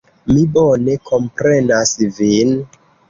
[0.29, 2.57] Mi bone komprenas vin.